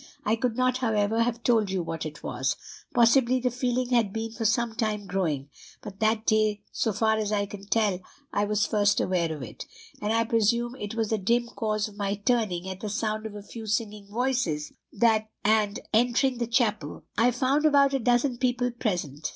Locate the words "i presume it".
10.11-10.95